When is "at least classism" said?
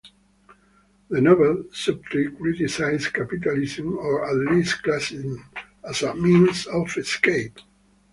4.27-5.45